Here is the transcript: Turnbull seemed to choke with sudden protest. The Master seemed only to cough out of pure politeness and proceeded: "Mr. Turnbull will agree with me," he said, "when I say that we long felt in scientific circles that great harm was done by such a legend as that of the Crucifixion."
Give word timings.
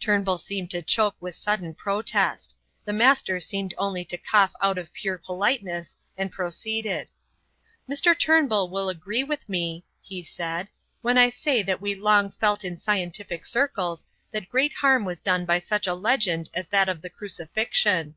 Turnbull 0.00 0.38
seemed 0.38 0.70
to 0.70 0.80
choke 0.80 1.16
with 1.20 1.34
sudden 1.34 1.74
protest. 1.74 2.56
The 2.86 2.94
Master 2.94 3.38
seemed 3.40 3.74
only 3.76 4.06
to 4.06 4.16
cough 4.16 4.54
out 4.62 4.78
of 4.78 4.90
pure 4.94 5.18
politeness 5.18 5.98
and 6.16 6.32
proceeded: 6.32 7.08
"Mr. 7.86 8.18
Turnbull 8.18 8.70
will 8.70 8.88
agree 8.88 9.22
with 9.22 9.46
me," 9.50 9.84
he 10.00 10.22
said, 10.22 10.68
"when 11.02 11.18
I 11.18 11.28
say 11.28 11.62
that 11.62 11.82
we 11.82 11.94
long 11.94 12.30
felt 12.30 12.64
in 12.64 12.78
scientific 12.78 13.44
circles 13.44 14.06
that 14.30 14.48
great 14.48 14.72
harm 14.72 15.04
was 15.04 15.20
done 15.20 15.44
by 15.44 15.58
such 15.58 15.86
a 15.86 15.92
legend 15.92 16.48
as 16.54 16.68
that 16.68 16.88
of 16.88 17.02
the 17.02 17.10
Crucifixion." 17.10 18.14